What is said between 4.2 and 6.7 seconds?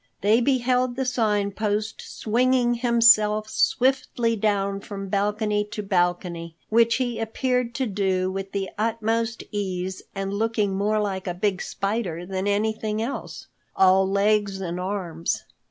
down from balcony to balcony,